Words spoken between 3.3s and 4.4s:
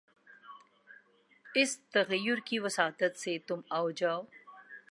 تُم آؤ جاؤ